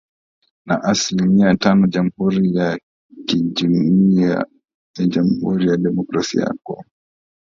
[0.67, 2.79] na asilimia tano Jamhuri ya
[3.27, 4.45] KiJamuhuri ya
[5.07, 6.89] Jamuhuri ya Demokrasia ya Kongo